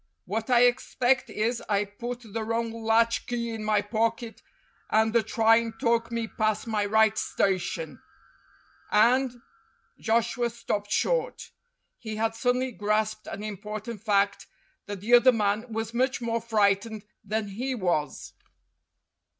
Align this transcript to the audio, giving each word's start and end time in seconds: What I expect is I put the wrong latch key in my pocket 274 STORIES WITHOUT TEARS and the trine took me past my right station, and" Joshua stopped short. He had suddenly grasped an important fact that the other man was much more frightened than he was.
What 0.25 0.49
I 0.49 0.63
expect 0.63 1.29
is 1.29 1.61
I 1.69 1.85
put 1.85 2.23
the 2.33 2.43
wrong 2.43 2.71
latch 2.71 3.27
key 3.27 3.51
in 3.51 3.63
my 3.63 3.83
pocket 3.83 4.41
274 4.89 5.29
STORIES 5.29 5.65
WITHOUT 5.65 5.77
TEARS 5.77 5.77
and 5.77 5.77
the 5.77 5.77
trine 5.77 5.79
took 6.01 6.11
me 6.11 6.27
past 6.27 6.65
my 6.65 6.85
right 6.87 7.17
station, 7.19 8.01
and" 8.89 9.41
Joshua 10.09 10.49
stopped 10.49 10.91
short. 10.91 11.51
He 11.99 12.15
had 12.15 12.33
suddenly 12.33 12.71
grasped 12.71 13.27
an 13.27 13.43
important 13.43 14.01
fact 14.01 14.47
that 14.87 15.01
the 15.01 15.13
other 15.13 15.31
man 15.31 15.71
was 15.71 15.93
much 15.93 16.19
more 16.19 16.41
frightened 16.41 17.05
than 17.23 17.49
he 17.49 17.75
was. 17.75 18.33